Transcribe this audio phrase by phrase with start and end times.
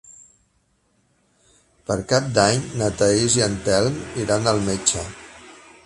[1.89, 5.07] Per Cap d'Any na Thaís i en Telm iran al metge.